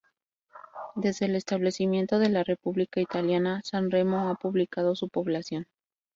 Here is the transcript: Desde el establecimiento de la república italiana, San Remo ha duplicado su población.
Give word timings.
Desde 0.95 1.27
el 1.27 1.35
establecimiento 1.35 2.17
de 2.17 2.29
la 2.29 2.43
república 2.43 2.99
italiana, 3.01 3.61
San 3.63 3.91
Remo 3.91 4.29
ha 4.31 4.37
duplicado 4.41 4.95
su 4.95 5.09
población. 5.09 5.67